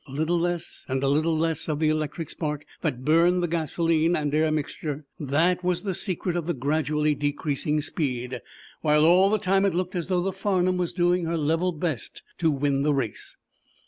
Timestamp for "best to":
11.71-12.49